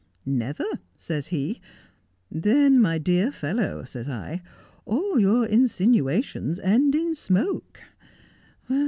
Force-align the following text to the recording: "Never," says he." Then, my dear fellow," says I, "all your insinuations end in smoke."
"Never," 0.47 0.65
says 0.97 1.27
he." 1.27 1.61
Then, 2.31 2.79
my 2.81 2.97
dear 2.97 3.31
fellow," 3.31 3.83
says 3.83 4.09
I, 4.09 4.41
"all 4.83 5.19
your 5.19 5.45
insinuations 5.45 6.57
end 6.61 6.95
in 6.95 7.13
smoke." 7.13 7.83